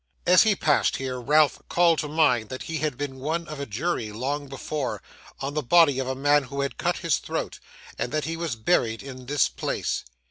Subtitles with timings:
[0.25, 3.67] As he passed here, Ralph called to mind that he had been one of a
[3.67, 4.99] jury, long before,
[5.41, 7.59] on the body of a man who had cut his throat;
[7.99, 10.03] and that he was buried in this place.